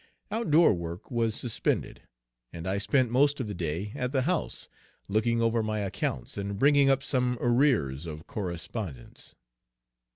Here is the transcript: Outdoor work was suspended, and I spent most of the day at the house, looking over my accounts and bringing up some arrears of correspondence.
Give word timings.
Outdoor 0.31 0.73
work 0.73 1.11
was 1.11 1.35
suspended, 1.35 2.01
and 2.51 2.65
I 2.65 2.79
spent 2.79 3.11
most 3.11 3.39
of 3.39 3.47
the 3.47 3.53
day 3.53 3.91
at 3.93 4.11
the 4.11 4.23
house, 4.23 4.67
looking 5.07 5.43
over 5.43 5.61
my 5.61 5.77
accounts 5.81 6.39
and 6.39 6.57
bringing 6.57 6.89
up 6.89 7.03
some 7.03 7.37
arrears 7.39 8.07
of 8.07 8.25
correspondence. 8.25 9.35